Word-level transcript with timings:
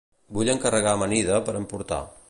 Vull 0.37 0.49
encarregar 0.53 0.95
amanida 0.99 1.39
per 1.51 1.59
emportar. 1.61 2.03